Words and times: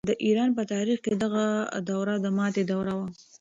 د 0.09 0.11
ایران 0.25 0.49
په 0.57 0.63
تاریخ 0.73 0.97
کې 1.05 1.13
دغه 1.23 1.45
دوره 1.89 2.13
د 2.23 2.25
ماتې 2.37 2.63
دوره 2.71 2.93
وه. 2.97 3.07